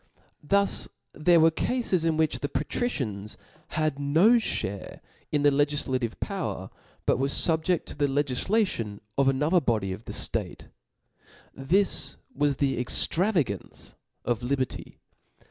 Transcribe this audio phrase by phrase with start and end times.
[0.41, 4.99] Thus there were cafes in which the patricians * had no (hare
[5.31, 6.71] in the legif* lative poW^r,
[7.05, 10.69] but f were fubjedt to the Icgiflation of another body of the ftate.
[11.53, 13.93] This was the ex<^ travagance
[14.25, 14.97] of liberty.